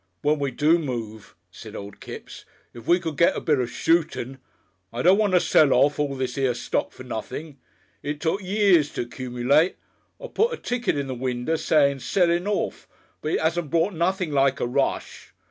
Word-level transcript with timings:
"When 0.23 0.39
we 0.39 0.49
do 0.49 0.79
move," 0.79 1.35
said 1.51 1.75
old 1.75 1.99
Kipps, 1.99 2.43
"if 2.73 2.87
we 2.87 2.99
could 2.99 3.17
get 3.17 3.37
a 3.37 3.39
bit 3.39 3.59
of 3.59 3.69
shootin'. 3.69 4.39
I 4.91 5.03
don't 5.03 5.19
want 5.19 5.33
to 5.33 5.39
sell 5.39 5.71
off 5.73 5.99
all 5.99 6.15
this 6.15 6.33
here 6.33 6.55
stock 6.55 6.91
for 6.91 7.03
nothin'. 7.03 7.57
It's 8.01 8.19
took 8.23 8.41
years 8.41 8.91
to 8.95 9.05
'cumulate. 9.05 9.75
I 10.19 10.25
put 10.33 10.55
a 10.55 10.57
ticket 10.57 10.97
in 10.97 11.05
the 11.05 11.13
winder 11.13 11.55
sayin' 11.55 11.99
'sellin' 11.99 12.47
orf,' 12.47 12.87
but 13.21 13.33
it 13.33 13.39
'asn't 13.41 13.69
brought 13.69 13.93
nothing 13.93 14.31
like 14.31 14.59
a 14.59 14.65
roosh. 14.65 15.27